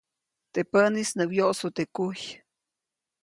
[0.53, 2.19] Teʼ päʼnis nä wyoʼsu teʼ kuy.